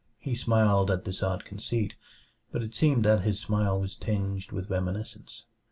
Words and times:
He 0.17 0.33
smiled 0.33 0.89
at 0.89 1.05
this 1.05 1.21
odd 1.21 1.45
conceit, 1.45 1.93
but 2.51 2.63
it 2.63 2.73
seemed 2.73 3.05
that 3.05 3.21
his 3.21 3.39
smile 3.39 3.79
was 3.79 3.95
tinged 3.95 4.51
with 4.51 4.67
reminiscence. 4.67 5.45